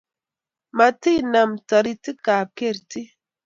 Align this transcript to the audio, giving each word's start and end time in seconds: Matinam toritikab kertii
Matinam 0.77 1.49
toritikab 1.69 2.47
kertii 2.57 3.05